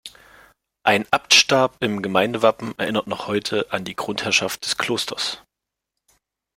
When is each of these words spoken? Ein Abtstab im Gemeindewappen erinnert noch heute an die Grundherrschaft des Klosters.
Ein 0.81 1.05
Abtstab 1.11 1.77
im 1.79 2.01
Gemeindewappen 2.01 2.73
erinnert 2.79 3.05
noch 3.05 3.27
heute 3.27 3.71
an 3.71 3.85
die 3.85 3.93
Grundherrschaft 3.95 4.65
des 4.65 4.75
Klosters. 4.77 5.43